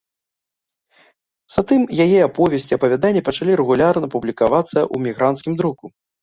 Затым 1.55 1.81
яе 2.05 2.19
аповесці, 2.27 2.77
апавяданні 2.79 3.21
пачалі 3.27 3.51
рэгулярна 3.63 4.11
публікавацца 4.17 4.71
ў 4.71 5.05
эмігранцкім 5.05 5.53
друку. 5.63 5.85